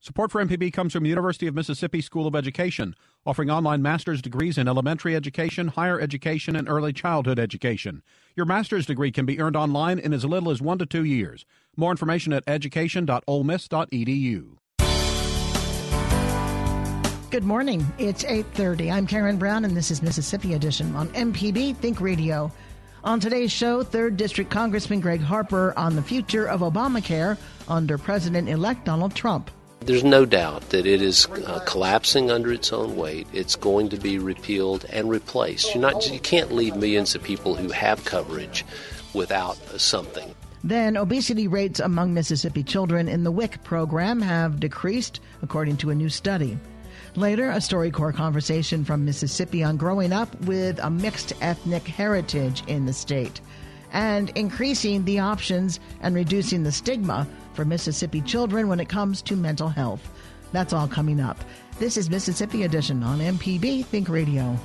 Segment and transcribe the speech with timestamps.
[0.00, 2.94] Support for MPB comes from University of Mississippi School of Education,
[3.26, 8.04] offering online master's degrees in elementary education, higher education, and early childhood education.
[8.36, 11.44] Your master's degree can be earned online in as little as one to two years.
[11.76, 14.54] More information at education.olemiss.edu.
[17.30, 17.84] Good morning.
[17.98, 18.92] It's 8:30.
[18.92, 22.52] I'm Karen Brown and this is Mississippi Edition on MPB Think Radio.
[23.02, 27.36] On today's show, 3rd District Congressman Gregg Harper on the future of Obamacare
[27.68, 29.50] under President-elect Donald Trump.
[29.88, 33.26] There's no doubt that it is uh, collapsing under its own weight.
[33.32, 35.74] It's going to be repealed and replaced.
[35.74, 38.66] You're not, you can't leave millions of people who have coverage
[39.14, 40.34] without something.
[40.62, 45.94] Then, obesity rates among Mississippi children in the WIC program have decreased, according to a
[45.94, 46.58] new study.
[47.14, 52.84] Later, a StoryCorps conversation from Mississippi on growing up with a mixed ethnic heritage in
[52.84, 53.40] the state
[53.92, 57.26] and increasing the options and reducing the stigma
[57.58, 60.08] for Mississippi children when it comes to mental health.
[60.52, 61.36] That's all coming up.
[61.80, 64.56] This is Mississippi Edition on MPB Think Radio.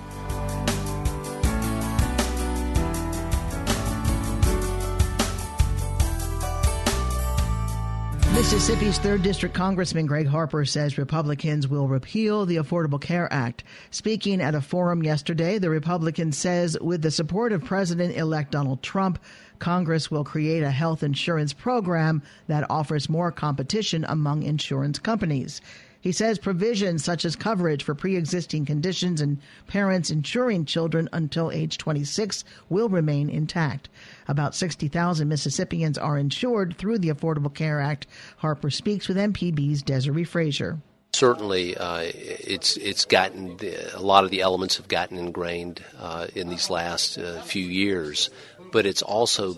[8.44, 13.64] Mississippi's 3rd District Congressman Gregg Harper says Republicans will repeal the Affordable Care Act.
[13.90, 18.84] Speaking at a forum yesterday, the Republican says with the support of President elect Donald
[18.84, 19.18] Trump,
[19.60, 25.62] Congress will create a health insurance program that offers more competition among insurance companies.
[26.04, 29.38] He says provisions such as coverage for pre existing conditions and
[29.68, 33.88] parents insuring children until age 26 will remain intact.
[34.28, 38.06] About 60,000 Mississippians are insured through the Affordable Care Act.
[38.40, 40.80] Harper speaks with MPB's Desare Frazier
[41.16, 43.60] certainly uh, it's it's gotten
[43.94, 48.32] a lot of the elements have gotten ingrained uh, in these last uh, few years,
[48.72, 49.54] but it's also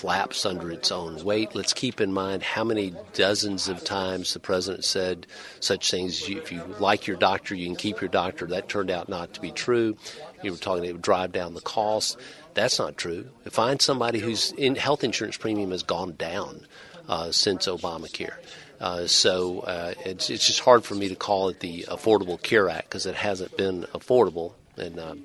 [0.00, 1.54] collapse under its own weight.
[1.54, 5.26] Let's keep in mind how many dozens of times the president said
[5.60, 6.28] such things.
[6.28, 8.46] If you like your doctor, you can keep your doctor.
[8.46, 9.96] That turned out not to be true.
[10.42, 12.18] You were talking it would drive down the cost.
[12.54, 13.28] That's not true.
[13.50, 16.66] Find somebody whose in health insurance premium has gone down
[17.08, 18.34] uh, since Obamacare.
[18.80, 22.68] Uh, so uh, it's, it's just hard for me to call it the Affordable Care
[22.68, 24.52] Act because it hasn't been affordable.
[24.76, 25.24] And, um,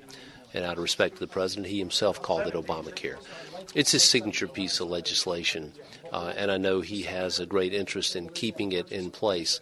[0.54, 3.16] and out of respect to the president, he himself called it Obamacare.
[3.74, 5.72] It's his signature piece of legislation,
[6.12, 9.60] uh, and I know he has a great interest in keeping it in place.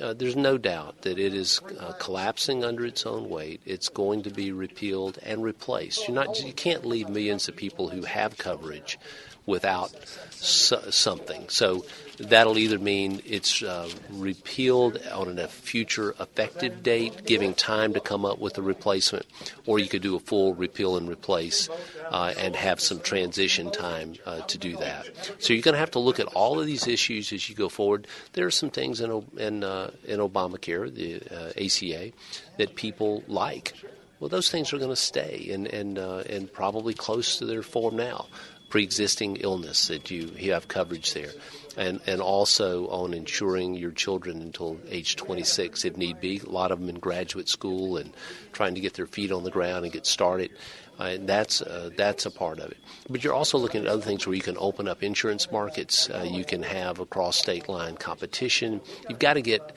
[0.00, 3.60] Uh, there's no doubt that it is uh, collapsing under its own weight.
[3.66, 6.08] It's going to be repealed and replaced.
[6.08, 8.98] You're not, you can't leave millions of people who have coverage
[9.46, 9.92] without
[10.40, 11.48] something.
[11.48, 11.84] So
[12.18, 18.24] that'll either mean it's uh, repealed on a future effective date, giving time to come
[18.24, 19.26] up with a replacement,
[19.66, 21.68] or you could do a full repeal and replace
[22.10, 25.08] uh, and have some transition time uh, to do that.
[25.38, 27.68] So you're going to have to look at all of these issues as you go
[27.68, 28.06] forward.
[28.32, 32.12] There are some things in in, uh, in Obamacare, the uh, ACA,
[32.58, 33.74] that people like.
[34.20, 37.62] Well, those things are going to stay and and uh, and probably close to their
[37.62, 38.26] form now
[38.70, 41.32] pre-existing illness that you, you have coverage there.
[41.76, 46.38] And, and also on insuring your children until age 26 if need be.
[46.38, 48.12] A lot of them in graduate school and
[48.52, 50.50] trying to get their feet on the ground and get started.
[50.98, 52.76] Uh, and that's uh, that's a part of it.
[53.08, 56.10] But you're also looking at other things where you can open up insurance markets.
[56.10, 58.82] Uh, you can have across state line competition.
[59.08, 59.74] You've got to get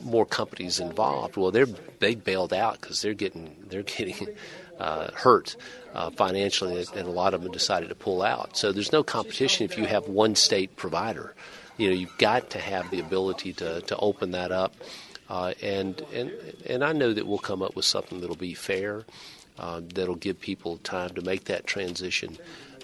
[0.00, 1.36] more companies involved.
[1.36, 1.66] Well, they're
[1.98, 4.28] they bailed out because they're getting they're getting
[4.78, 5.56] uh, hurt
[5.94, 8.56] uh, financially, and a lot of them decided to pull out.
[8.56, 11.34] So there's no competition if you have one state provider.
[11.76, 14.74] You know, you've got to have the ability to, to open that up.
[15.28, 16.32] Uh, and, and,
[16.66, 19.04] and I know that we'll come up with something that'll be fair,
[19.58, 22.36] uh, that'll give people time to make that transition.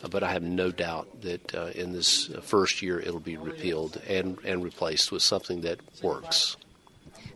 [0.03, 4.01] Uh, but I have no doubt that uh, in this first year it'll be repealed
[4.09, 6.57] and, and replaced with something that works.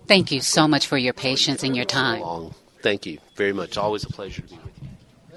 [0.06, 2.22] Thank you so much for your patience and your time.
[2.80, 3.76] Thank you very much.
[3.76, 4.88] Always a pleasure to be with you.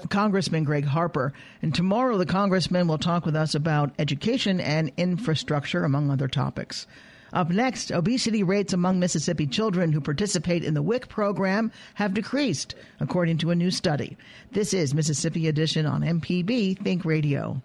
[0.08, 1.32] Congressman Gregg Harper.
[1.62, 6.86] And tomorrow, the Congressman will talk with us about education and infrastructure, among other topics.
[7.32, 12.74] Up next, obesity rates among Mississippi children who participate in the WIC program have decreased,
[13.00, 14.16] according to a new study.
[14.52, 17.60] This is Mississippi Edition on MPB Think Radio.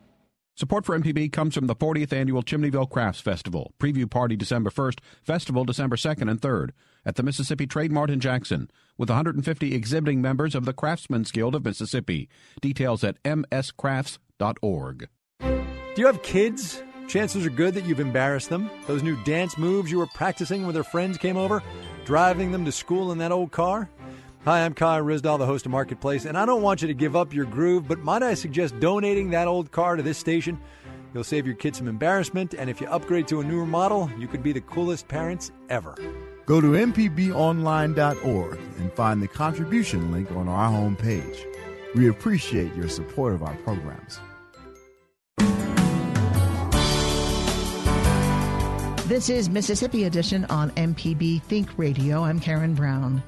[0.61, 3.73] Support for MPB comes from the 40th annual Chimneyville Crafts Festival.
[3.79, 6.69] Preview party December 1st, festival December 2nd and 3rd
[7.03, 11.55] at the Mississippi Trade Mart in Jackson with 150 exhibiting members of the Craftsmen's Guild
[11.55, 12.29] of Mississippi.
[12.61, 15.09] Details at mscrafts.org.
[15.39, 16.83] Do you have kids?
[17.07, 18.69] Chances are good that you've embarrassed them.
[18.85, 21.63] Those new dance moves you were practicing when their friends came over,
[22.05, 23.89] driving them to school in that old car?
[24.43, 27.15] Hi, I'm Kai Ryssdal, the host of Marketplace, and I don't want you to give
[27.15, 30.59] up your groove, but might I suggest donating that old car to this station?
[31.13, 34.27] You'll save your kids some embarrassment, and if you upgrade to a newer model, you
[34.27, 35.95] could be the coolest parents ever.
[36.47, 41.45] Go to mpbonline.org and find the contribution link on our homepage.
[41.93, 44.19] We appreciate your support of our programs.
[49.07, 52.23] This is Mississippi Edition on MPB Think Radio.
[52.23, 53.21] I'm Karen Brown.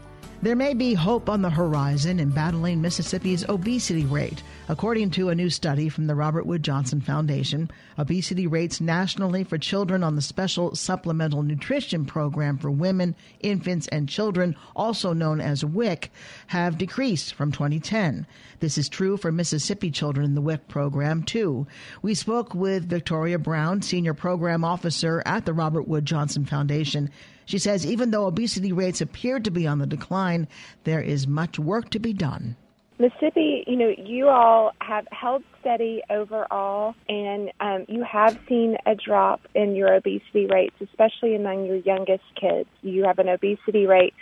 [0.44, 4.44] There may be hope on the horizon in battling Mississippi's obesity rate.
[4.68, 9.58] According to a new study from the Robert Wood Johnson Foundation, obesity rates nationally for
[9.58, 15.64] children on the Special Supplemental Nutrition Program for Women, Infants, and Children, also known as
[15.64, 16.12] WIC,
[16.48, 18.28] have decreased from 2010.
[18.60, 21.68] This is true for Mississippi children in the WIC program, too.
[22.02, 27.10] We spoke with Victoria Brown, Senior Program Officer at the Robert Wood Johnson Foundation.
[27.46, 30.48] She says even though obesity rates appear to be on the decline,
[30.84, 32.56] there is much work to be done.
[33.00, 38.94] Mississippi, you know, you all have held steady overall, and um, you have seen a
[38.96, 42.70] drop in your obesity rates, especially among your youngest kids.
[42.82, 44.14] You have an obesity rate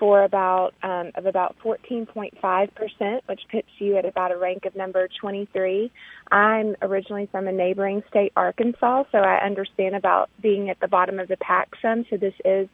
[0.00, 4.74] for about um, of about 14.5 percent, which puts you at about a rank of
[4.74, 5.92] number 23.
[6.32, 11.20] I'm originally from a neighboring state, Arkansas, so I understand about being at the bottom
[11.20, 12.06] of the pack some.
[12.08, 12.68] So this is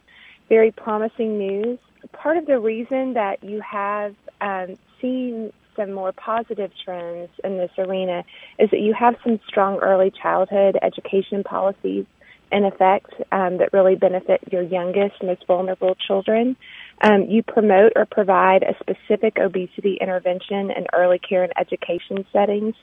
[0.47, 1.79] very promising news.
[2.13, 7.71] Part of the reason that you have um, seen some more positive trends in this
[7.77, 8.23] arena
[8.57, 12.05] is that you have some strong early childhood education policies
[12.51, 16.55] in effect um, that really benefit your youngest, most vulnerable children.
[17.01, 22.75] Um, you promote or provide a specific obesity intervention in early care and education settings,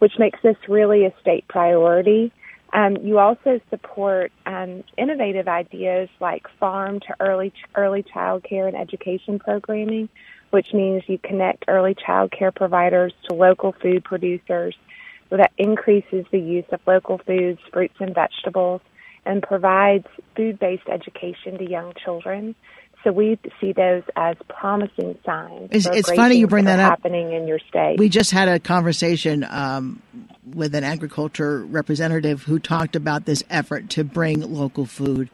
[0.00, 2.32] which makes this really a state priority.
[2.72, 8.76] Um, you also support um, innovative ideas like farm to early early child care and
[8.76, 10.08] education programming,
[10.50, 14.76] which means you connect early child care providers to local food producers.
[15.30, 18.80] So that increases the use of local foods, fruits and vegetables,
[19.24, 22.54] and provides food-based education to young children.
[23.02, 25.68] So we see those as promising signs.
[25.72, 26.98] It's, it's funny you bring that, that up.
[26.98, 27.96] Happening in your state.
[27.98, 30.02] We just had a conversation um,
[30.54, 35.30] with an agriculture representative who talked about this effort to bring local food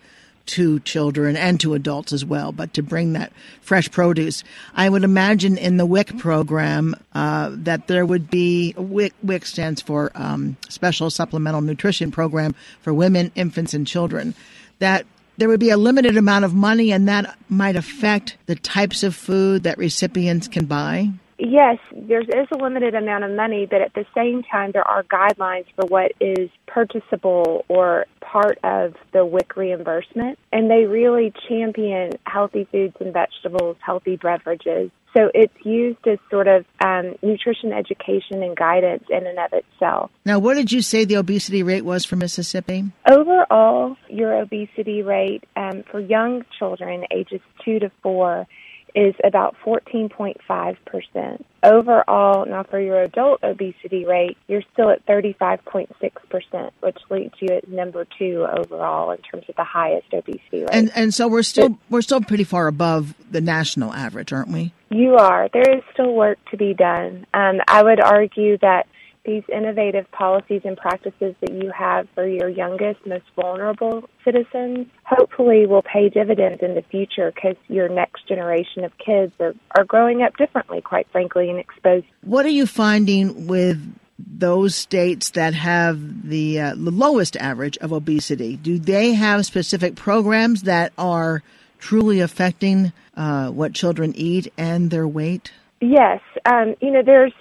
[0.46, 4.44] to children and to adults as well, but to bring that fresh produce.
[4.74, 9.82] I would imagine in the WIC program uh, that there would be WIC, WIC stands
[9.82, 14.34] for um, Special Supplemental Nutrition Program for Women, Infants, and Children.
[14.78, 15.04] That
[15.36, 19.14] there would be a limited amount of money, and that might affect the types of
[19.14, 21.10] food that recipients can buy?
[21.38, 25.02] Yes, there is a limited amount of money, but at the same time, there are
[25.02, 30.38] guidelines for what is purchasable or part of the WIC reimbursement.
[30.52, 34.90] And they really champion healthy foods and vegetables, healthy beverages.
[35.17, 40.11] So it's used as sort of um, nutrition education and guidance in and of itself.
[40.26, 42.84] Now, what did you say the obesity rate was for Mississippi?
[43.08, 48.47] Overall, your obesity rate um, for young children ages two to four
[48.96, 51.44] is about 14.5%.
[51.62, 57.68] Overall, now for your adult obesity rate, you're still at 35.6%, which leaves you at
[57.68, 60.70] number 2 overall in terms of the highest obesity rate.
[60.72, 64.72] And and so we're still we're still pretty far above the national average, aren't we?
[64.90, 65.48] You are.
[65.52, 67.26] There is still work to be done.
[67.34, 68.86] Um, I would argue that
[69.26, 75.66] these innovative policies and practices that you have for your youngest, most vulnerable citizens hopefully
[75.66, 80.23] will pay dividends in the future because your next generation of kids are, are growing
[80.23, 82.06] up differently, quite frankly, and exposed.
[82.23, 83.78] What are you finding with
[84.18, 88.56] those states that have the, uh, the lowest average of obesity?
[88.56, 91.42] Do they have specific programs that are
[91.78, 95.52] truly affecting uh, what children eat and their weight?
[95.80, 97.33] Yes, um, you know, there's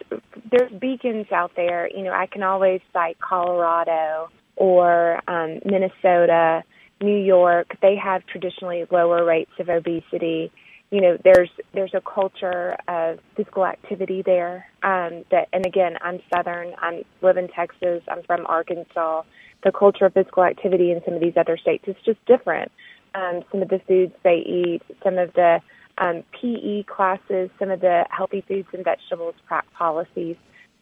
[0.52, 1.90] there's beacons out there.
[1.96, 6.64] You know, I can always cite Colorado or um, Minnesota,
[7.02, 7.78] New York.
[7.82, 10.52] They have traditionally lower rates of obesity.
[10.92, 14.66] You know, there's there's a culture of physical activity there.
[14.84, 16.74] Um, that, and again, I'm Southern.
[16.78, 18.04] I live in Texas.
[18.10, 19.24] I'm from Arkansas.
[19.64, 22.70] The culture of physical activity in some of these other states is just different.
[23.16, 25.62] Um, some of the foods they eat, some of the
[25.98, 29.36] um, PE classes, some of the healthy foods and vegetables
[29.74, 30.36] policies.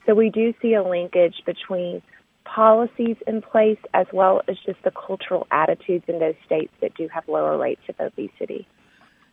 [0.05, 2.01] So we do see a linkage between
[2.45, 7.07] policies in place as well as just the cultural attitudes in those states that do
[7.07, 8.67] have lower rates of obesity.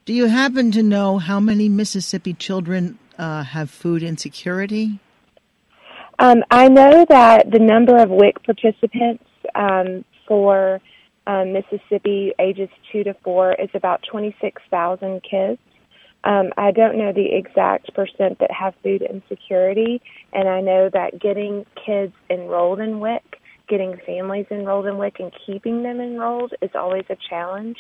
[0.04, 4.98] Do you happen to know how many Mississippi children uh, have food insecurity?
[6.18, 10.80] Um, I know that the number of WIC participants um, for
[11.26, 15.58] um, Mississippi ages two to four is about 26,000 kids.
[16.24, 21.18] Um, I don't know the exact percent that have food insecurity, and I know that
[21.18, 26.70] getting kids enrolled in WIC, getting families enrolled in WIC, and keeping them enrolled is
[26.74, 27.78] always a challenge.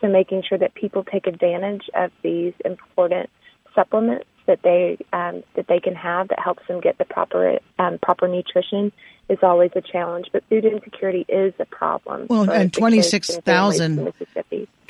[0.00, 3.30] So making sure that people take advantage of these important
[3.74, 7.98] supplements that they um, that they can have that helps them get the proper um,
[8.02, 8.92] proper nutrition
[9.28, 10.26] is always a challenge.
[10.32, 12.26] But food insecurity is a problem.
[12.28, 14.12] Well, and twenty six thousand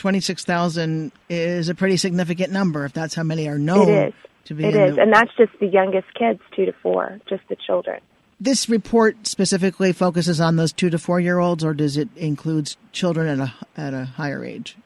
[0.02, 0.12] Mississippi.
[0.12, 3.88] Twenty six thousand is a pretty significant number if that's how many are known.
[3.88, 4.14] It is.
[4.46, 7.42] To be it is, the- and that's just the youngest kids, two to four, just
[7.48, 8.00] the children.
[8.40, 12.74] This report specifically focuses on those two to four year olds, or does it include
[12.90, 14.76] children at a at a higher age?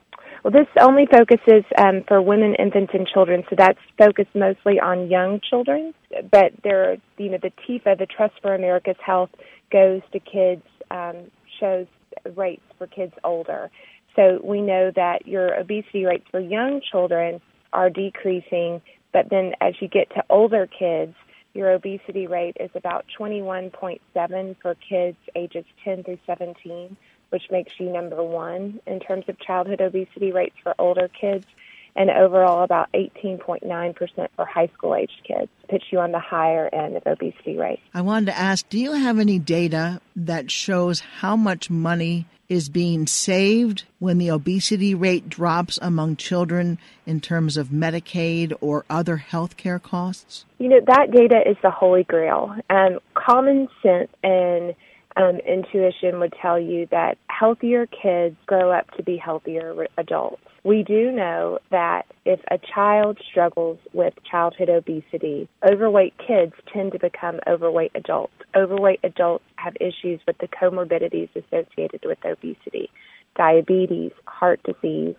[0.45, 5.09] Well, this only focuses um, for women, infants, and children, so that's focused mostly on
[5.11, 5.93] young children.
[6.31, 9.31] But there, you know, the TIFA, the Trust for America's Health,
[9.73, 11.17] goes to kids, um,
[11.59, 11.87] shows
[12.37, 13.71] rates for kids older.
[14.17, 17.41] So we know that your obesity rates for young children
[17.73, 18.81] are decreasing,
[19.13, 21.15] but then as you get to older kids,
[21.55, 26.97] your obesity rate is about 21.7 for kids ages 10 through 17
[27.31, 31.47] which makes you number one in terms of childhood obesity rates for older kids,
[31.95, 36.97] and overall about 18.9% for high school aged kids, puts you on the higher end
[36.97, 37.81] of obesity rate.
[37.95, 42.69] I wanted to ask do you have any data that shows how much money is
[42.69, 49.17] being saved when the obesity rate drops among children in terms of Medicaid or other
[49.17, 50.45] health care costs?
[50.59, 52.55] You know, that data is the holy grail.
[52.71, 54.75] Um, common sense and
[55.17, 60.43] um, intuition would tell you that healthier kids grow up to be healthier adults.
[60.65, 66.99] We do know that if a child struggles with childhood obesity, overweight kids tend to
[66.99, 68.35] become overweight adults.
[68.55, 72.91] Overweight adults have issues with the comorbidities associated with obesity,
[73.37, 75.15] diabetes, heart disease,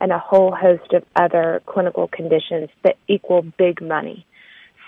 [0.00, 4.26] and a whole host of other clinical conditions that equal big money.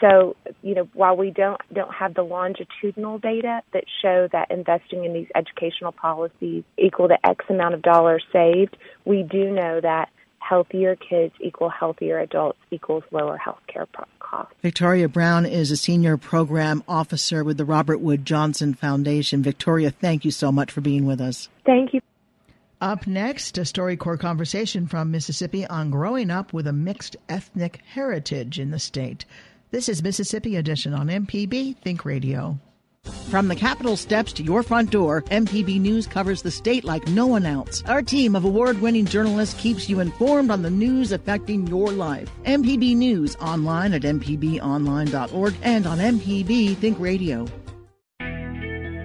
[0.00, 5.04] So, you know, while we don't don't have the longitudinal data that show that investing
[5.04, 10.10] in these educational policies equal to X amount of dollars saved, we do know that
[10.38, 13.86] healthier kids equal healthier adults equals lower health care
[14.20, 14.54] costs.
[14.62, 19.42] Victoria Brown is a senior program officer with the Robert Wood Johnson Foundation.
[19.42, 21.48] Victoria, thank you so much for being with us.
[21.66, 22.00] Thank you.
[22.80, 28.60] Up next, a StoryCorps conversation from Mississippi on growing up with a mixed ethnic heritage
[28.60, 29.24] in the state.
[29.70, 32.58] This is Mississippi Edition on MPB Think Radio.
[33.28, 37.26] From the Capitol steps to your front door, MPB News covers the state like no
[37.26, 37.82] one else.
[37.84, 42.30] Our team of award winning journalists keeps you informed on the news affecting your life.
[42.44, 47.46] MPB News online at MPBOnline.org and on MPB Think Radio.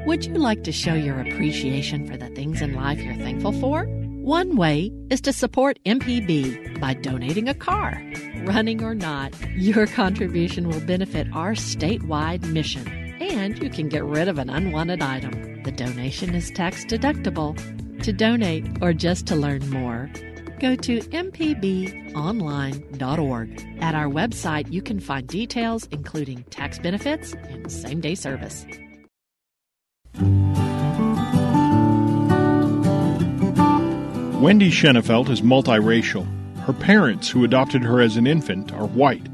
[0.05, 3.85] Would you like to show your appreciation for the things in life you're thankful for?
[4.23, 8.01] One way is to support MPB by donating a car.
[8.45, 12.87] Running or not, your contribution will benefit our statewide mission,
[13.19, 15.61] and you can get rid of an unwanted item.
[15.63, 17.59] The donation is tax deductible.
[18.03, 20.09] To donate or just to learn more,
[20.61, 23.77] go to mpbonline.org.
[23.81, 28.65] At our website, you can find details including tax benefits and same day service.
[34.43, 36.27] Wendy Schenefeld is multiracial.
[36.65, 39.25] Her parents, who adopted her as an infant, are white.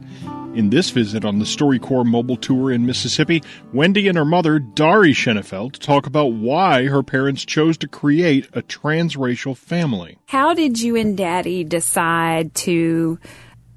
[0.54, 3.42] In this visit on the StoryCorps mobile tour in Mississippi,
[3.74, 8.62] Wendy and her mother, Dari Schenefeld, talk about why her parents chose to create a
[8.62, 10.20] transracial family.
[10.28, 13.18] How did you and Daddy decide to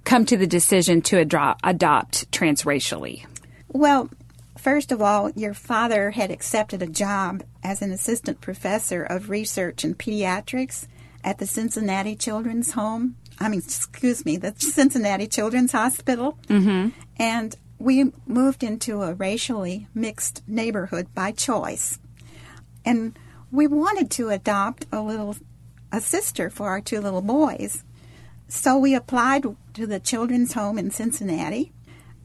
[0.05, 3.25] come to the decision to adro- adopt transracially?
[3.69, 4.11] Well,
[4.59, 9.83] first of all, your father had accepted a job as an assistant professor of research
[9.83, 10.89] in pediatrics
[11.25, 13.17] at the Cincinnati Children's Home.
[13.38, 16.38] I mean, excuse me, the Cincinnati Children's Hospital.
[16.49, 16.91] Mm-hmm.
[17.17, 21.99] And we moved into a racially mixed neighborhood by choice.
[22.85, 23.19] And
[23.50, 25.37] we wanted to adopt a little
[25.93, 27.85] a sister for our two little boys.
[28.49, 31.73] So we applied to the children's home in Cincinnati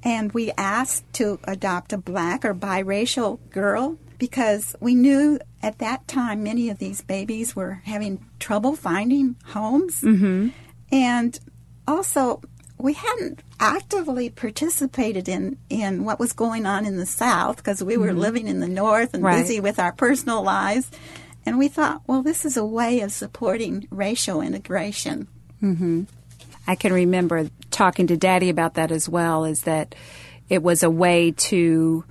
[0.04, 6.08] and we asked to adopt a black or biracial girl because we knew at that
[6.08, 10.02] time many of these babies were having trouble finding homes.
[10.02, 10.50] Mm-hmm.
[10.92, 11.40] And
[11.88, 12.42] also,
[12.78, 17.98] we hadn't actively participated in, in what was going on in the South because we
[17.98, 18.18] were Mhm.
[18.20, 19.42] living in the North and Right.
[19.42, 20.90] busy with our personal lives.
[21.46, 25.28] And we thought, well, this is a way of supporting racial integration.
[25.60, 26.04] hmm
[26.68, 29.46] I can remember talking to Daddy about that as well.
[29.46, 29.96] Is that
[30.50, 32.04] it was a way to,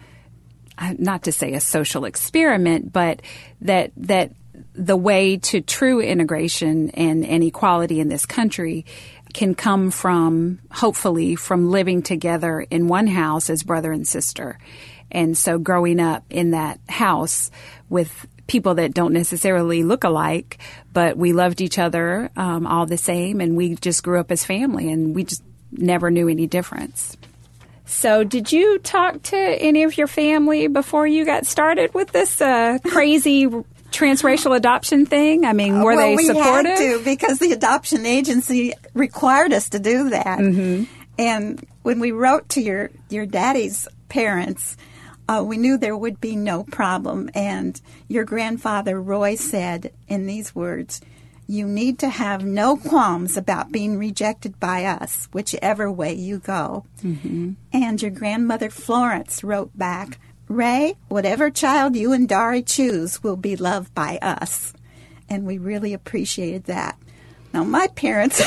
[0.99, 3.23] not to say a social experiment, but
[3.61, 4.33] that that
[4.75, 8.87] the way to true integration and, and equality in this country
[9.35, 14.59] can come from hopefully from living together in one house as brother and sister.
[15.11, 17.51] And so growing up in that house
[17.89, 20.59] with people that don't necessarily look alike,
[20.93, 24.45] but we loved each other um, all the same, and we just grew up as
[24.45, 25.43] family, and we just
[25.73, 27.17] never knew any difference.
[27.87, 32.41] So, did you talk to any of your family before you got started with this
[32.41, 35.45] uh, crazy transracial adoption thing?
[35.45, 36.79] I mean, were well, they we supportive?
[36.79, 40.39] had to because the adoption agency required us to do that.
[40.39, 40.85] Mm-hmm.
[41.19, 44.77] And when we wrote to your your daddy's parents,
[45.29, 47.31] uh, we knew there would be no problem.
[47.35, 51.01] And your grandfather Roy said in these words.
[51.49, 56.85] You need to have no qualms about being rejected by us, whichever way you go.
[57.03, 57.53] Mm-hmm.
[57.73, 63.57] And your grandmother Florence wrote back, Ray, whatever child you and Dari choose will be
[63.57, 64.73] loved by us.
[65.29, 66.99] And we really appreciated that.
[67.53, 68.43] Now, my parents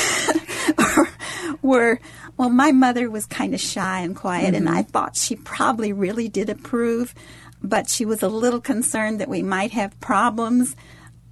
[1.61, 1.99] were,
[2.37, 6.29] well, my mother was kind of shy and quiet, and I thought she probably really
[6.29, 7.15] did approve,
[7.61, 10.75] but she was a little concerned that we might have problems.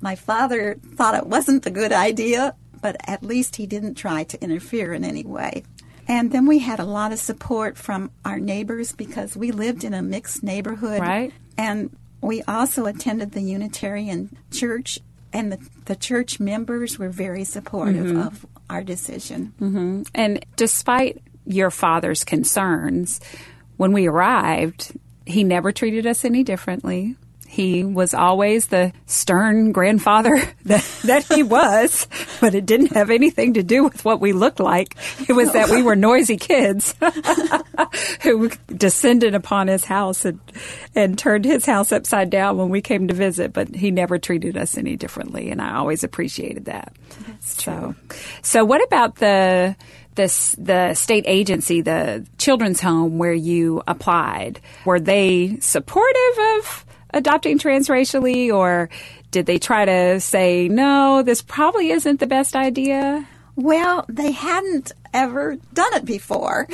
[0.01, 4.41] My father thought it wasn't a good idea, but at least he didn't try to
[4.43, 5.63] interfere in any way.
[6.07, 9.93] And then we had a lot of support from our neighbors because we lived in
[9.93, 11.01] a mixed neighborhood.
[11.01, 11.33] Right.
[11.57, 14.99] And we also attended the Unitarian Church,
[15.33, 18.25] and the, the church members were very supportive Mhm.
[18.25, 19.53] of our decision.
[19.59, 23.19] hmm And despite your father's concerns,
[23.77, 27.15] when we arrived, he never treated us any differently.
[27.47, 30.35] He was always the stern grandfather
[30.65, 32.07] that, that he was,
[32.39, 34.95] but it didn't have anything to do with what we looked like.
[35.27, 36.93] It was that we were noisy kids
[38.21, 40.39] who descended upon his house and,
[40.93, 44.57] and turned his house upside down when we came to visit, but he never treated
[44.57, 46.93] us any differently, and I always appreciated that.
[47.27, 47.95] That's so,
[48.41, 49.75] so what about the
[50.15, 54.59] this the state agency, the children's home where you applied?
[54.83, 58.89] Were they supportive of adopting transracially, or
[59.31, 61.23] did they try to say no?
[61.23, 63.27] This probably isn't the best idea.
[63.55, 66.67] Well, they hadn't ever done it before.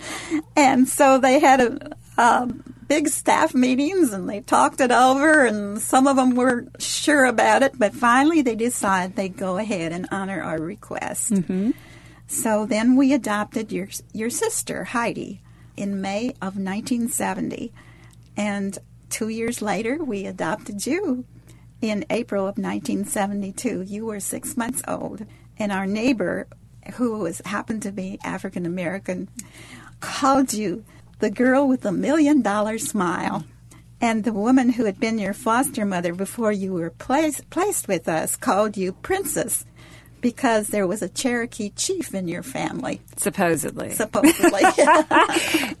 [0.56, 2.46] and so they had a, a
[2.86, 7.62] big staff meetings and they talked it over and some of them were sure about
[7.62, 11.32] it, but finally they decided they'd go ahead and honor our request.
[11.32, 11.72] Mm-hmm.
[12.26, 15.40] So then we adopted your your sister Heidi
[15.76, 17.72] in May of 1970
[18.36, 18.78] and
[19.10, 21.24] 2 years later we adopted you
[21.80, 23.82] in April of 1972.
[23.82, 25.24] You were 6 months old
[25.58, 26.46] and our neighbor
[26.94, 29.28] who was happened to be African American
[30.00, 30.84] called you
[31.18, 33.44] the girl with the million dollar smile.
[34.00, 38.08] And the woman who had been your foster mother before you were placed, placed with
[38.08, 39.64] us called you princess
[40.20, 43.00] because there was a Cherokee chief in your family.
[43.16, 43.90] Supposedly.
[43.90, 44.60] Supposedly.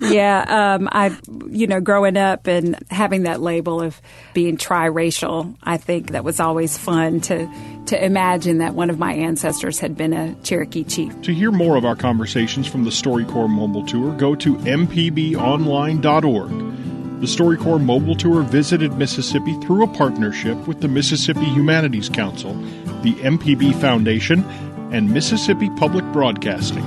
[0.00, 1.16] yeah, um, I,
[1.48, 4.00] you know, growing up and having that label of
[4.34, 7.48] being triracial, I think that was always fun to
[7.86, 11.22] to imagine that one of my ancestors had been a Cherokee chief.
[11.22, 16.50] To hear more of our conversations from the StoryCorps Mobile Tour, go to mpbonline.org.
[17.20, 22.54] The StoryCorps Mobile Tour visited Mississippi through a partnership with the Mississippi Humanities Council,
[23.02, 24.44] the MPB Foundation,
[24.92, 26.84] and Mississippi Public Broadcasting.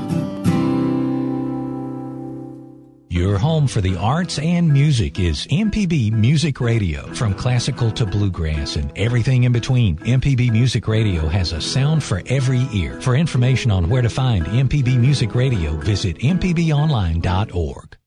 [3.11, 7.13] Your home for the arts and music is MPB Music Radio.
[7.13, 12.23] From classical to bluegrass and everything in between, MPB Music Radio has a sound for
[12.27, 13.01] every ear.
[13.01, 17.97] For information on where to find MPB Music Radio, visit mpbonline.org.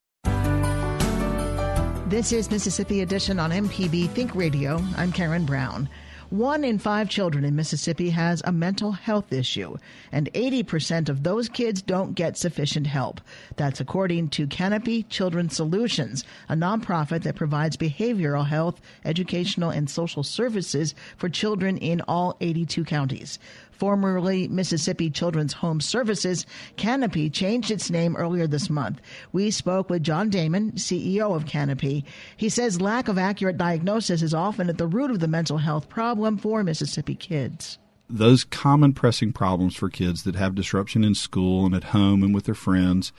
[2.08, 4.80] This is Mississippi Edition on MPB Think Radio.
[4.96, 5.88] I'm Karen Brown.
[6.30, 9.76] One in five children in Mississippi has a mental health issue,
[10.10, 13.20] and 80% of those kids don't get sufficient help.
[13.56, 20.22] That's according to Canopy Children's Solutions, a nonprofit that provides behavioral health, educational, and social
[20.22, 23.38] services for children in all 82 counties.
[23.74, 29.00] Formerly Mississippi Children's Home Services, Canopy changed its name earlier this month.
[29.32, 32.04] We spoke with John Damon, CEO of Canopy.
[32.36, 35.88] He says lack of accurate diagnosis is often at the root of the mental health
[35.88, 37.78] problem for Mississippi kids.
[38.14, 42.34] Those common pressing problems for kids that have disruption in school and at home and
[42.34, 43.12] with their friends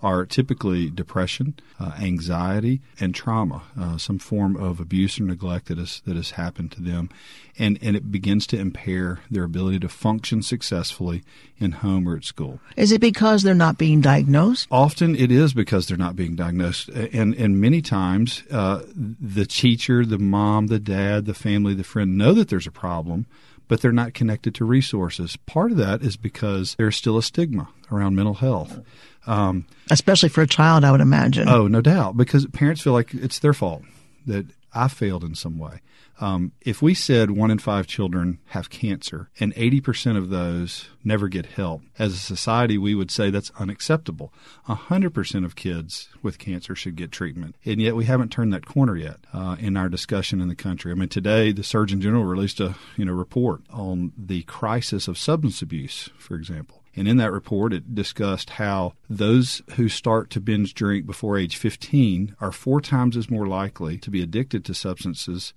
[0.00, 5.76] are typically depression, uh, anxiety, and trauma, uh, some form of abuse or neglect that
[5.76, 7.10] has that has happened to them,
[7.58, 11.24] and and it begins to impair their ability to function successfully
[11.58, 12.60] in home or at school.
[12.76, 14.68] Is it because they're not being diagnosed?
[14.70, 20.06] Often it is because they're not being diagnosed, and and many times uh, the teacher,
[20.06, 23.26] the mom, the dad, the family, the friend know that there's a problem
[23.68, 25.36] but they're not connected to resources.
[25.46, 28.80] Part of that is because there's still a stigma around mental health.
[29.26, 31.48] Um, Especially for a child, I would imagine.
[31.48, 33.82] Oh, no doubt, because parents feel like it's their fault
[34.26, 35.80] that I failed in some way.
[36.20, 41.28] Um, if we said one in five children have cancer and 80% of those never
[41.28, 44.32] get help, as a society, we would say that's unacceptable.
[44.68, 47.54] 100% of kids with cancer should get treatment.
[47.64, 50.90] And yet we haven't turned that corner yet uh, in our discussion in the country.
[50.90, 55.18] I mean, today the Surgeon General released a you know report on the crisis of
[55.18, 56.82] substance abuse, for example.
[56.96, 61.56] And in that report, it discussed how those who start to binge drink before age
[61.56, 65.52] 15 are four times as more likely to be addicted to substances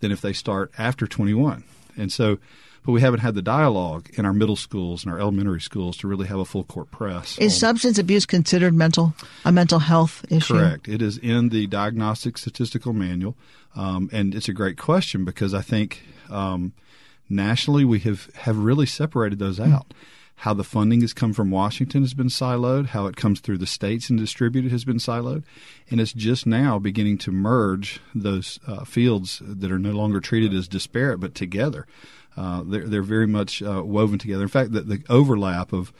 [0.00, 1.64] than if they start after 21.
[1.96, 2.38] And so,
[2.84, 6.08] but we haven't had the dialogue in our middle schools and our elementary schools to
[6.08, 7.38] really have a full court press.
[7.38, 10.54] Is substance abuse considered mental a mental health issue?
[10.54, 10.88] Correct.
[10.88, 13.36] It is in the Diagnostic Statistical Manual,
[13.74, 16.72] um, and it's a great question because I think um,
[17.30, 19.88] nationally we have have really separated those out.
[19.88, 19.96] Mm
[20.36, 23.66] how the funding has come from Washington has been siloed, how it comes through the
[23.66, 25.44] states and distributed has been siloed,
[25.90, 30.52] and it's just now beginning to merge those uh, fields that are no longer treated
[30.52, 31.86] as disparate but together.
[32.36, 34.42] Uh, they're, they're very much uh, woven together.
[34.42, 35.92] In fact, the, the overlap of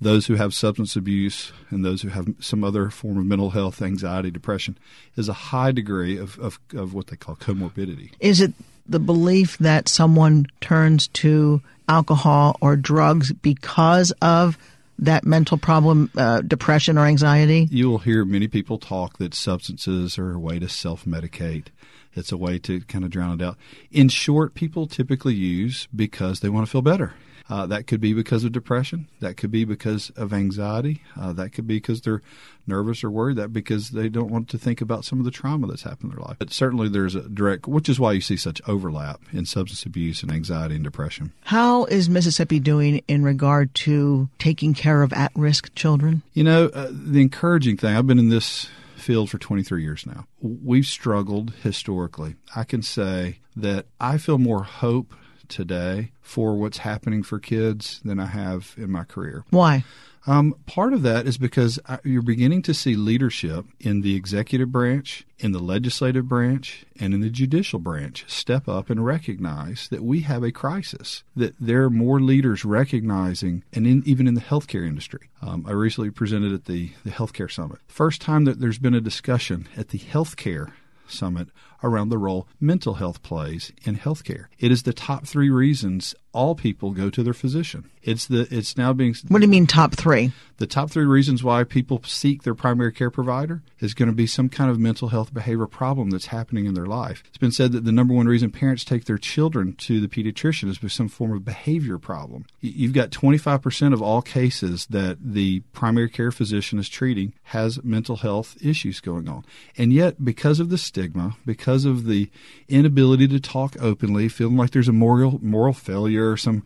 [0.00, 3.80] those who have substance abuse and those who have some other form of mental health,
[3.80, 4.76] anxiety, depression,
[5.16, 8.10] is a high degree of, of, of what they call comorbidity.
[8.20, 8.52] Is it
[8.88, 14.56] the belief that someone turns to alcohol or drugs because of
[14.98, 17.68] that mental problem, uh, depression or anxiety?
[17.70, 21.66] You will hear many people talk that substances are a way to self medicate.
[22.14, 23.56] It's a way to kind of drown it out.
[23.90, 27.14] In short, people typically use because they want to feel better.
[27.48, 29.08] Uh, that could be because of depression.
[29.20, 31.02] That could be because of anxiety.
[31.18, 32.22] Uh, that could be because they're
[32.66, 33.36] nervous or worried.
[33.36, 36.18] That because they don't want to think about some of the trauma that's happened in
[36.18, 36.36] their life.
[36.38, 40.22] But certainly there's a direct, which is why you see such overlap in substance abuse
[40.22, 41.32] and anxiety and depression.
[41.42, 46.22] How is Mississippi doing in regard to taking care of at-risk children?
[46.32, 47.96] You know, uh, the encouraging thing.
[47.96, 50.26] I've been in this field for 23 years now.
[50.40, 52.36] We've struggled historically.
[52.54, 55.14] I can say that I feel more hope
[55.48, 59.44] today for what's happening for kids than I have in my career.
[59.50, 59.84] Why?
[60.26, 65.24] Um, part of that is because you're beginning to see leadership in the executive branch,
[65.38, 70.20] in the legislative branch, and in the judicial branch step up and recognize that we
[70.20, 74.86] have a crisis, that there are more leaders recognizing, and in, even in the healthcare
[74.86, 75.28] industry.
[75.40, 77.78] Um, I recently presented at the, the Healthcare Summit.
[77.88, 80.72] First time that there's been a discussion at the healthcare
[81.08, 81.48] summit
[81.82, 84.46] around the role mental health plays in healthcare.
[84.58, 87.90] It is the top three reasons all people go to their physician.
[88.02, 90.32] It's the it's now being What do you mean top 3?
[90.58, 94.26] The top 3 reasons why people seek their primary care provider is going to be
[94.26, 97.22] some kind of mental health behavior problem that's happening in their life.
[97.28, 100.68] It's been said that the number one reason parents take their children to the pediatrician
[100.68, 102.46] is with some form of behavior problem.
[102.60, 108.16] You've got 25% of all cases that the primary care physician is treating has mental
[108.16, 109.44] health issues going on.
[109.76, 112.30] And yet because of the stigma, because of the
[112.68, 116.62] inability to talk openly, feeling like there's a moral moral failure or some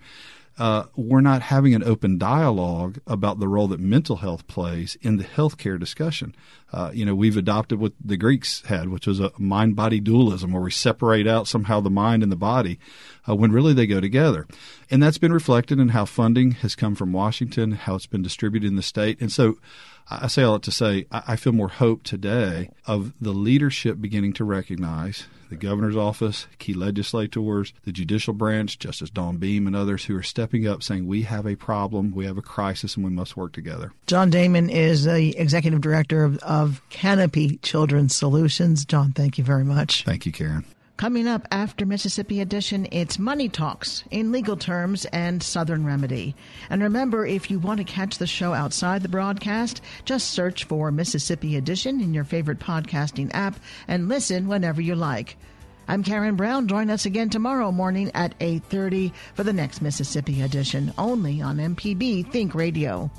[0.59, 5.19] uh, we're not having an open dialogue about the role that mental health plays in
[5.19, 6.35] the healthcare discussion.
[6.73, 10.53] Uh, you know, we've adopted what the Greeks had, which was a mind body dualism,
[10.53, 12.79] where we separate out somehow the mind and the body
[13.29, 14.47] uh, when really they go together.
[14.91, 18.67] And that's been reflected in how funding has come from Washington, how it's been distributed
[18.67, 19.21] in the state.
[19.21, 19.59] And so
[20.09, 24.35] I say all that to say I feel more hope today of the leadership beginning
[24.35, 30.05] to recognize the governor's office, key legislators, the judicial branch, Justice Dawn Beam, and others
[30.05, 33.11] who are stepping up saying we have a problem, we have a crisis, and we
[33.11, 33.93] must work together.
[34.07, 38.87] John Damon is the executive director of, of Canopy Children's Solutions.
[38.87, 40.05] John, thank you very much.
[40.05, 40.65] Thank you, Karen.
[40.97, 46.35] Coming up after Mississippi Edition, it's Money Talks in legal terms and Southern Remedy.
[46.71, 50.91] And remember, if you want to catch the show outside the broadcast, just search for
[50.91, 55.37] Mississippi Edition in your favorite podcasting app and listen whenever you like.
[55.89, 56.67] I'm Karen Brown.
[56.69, 62.33] Join us again tomorrow morning at 8:30 for the next Mississippi Edition, only on MPB
[62.33, 63.11] Think Radio.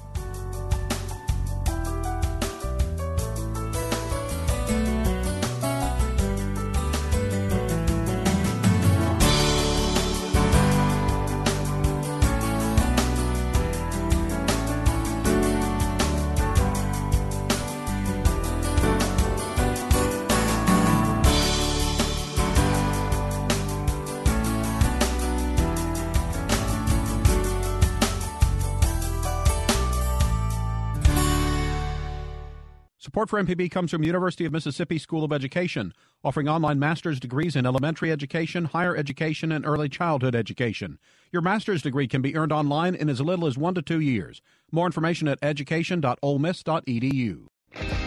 [33.17, 35.91] Support for MPB comes from University of Mississippi School of Education,
[36.23, 40.99] offering online master's degrees in elementary education, higher education, and early childhood education.
[41.31, 44.43] Your master's degree can be earned online in as little as one to two years.
[44.71, 48.06] More information at education.olemiss.edu.